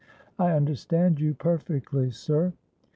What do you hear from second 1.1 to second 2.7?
you perfectly, sir.'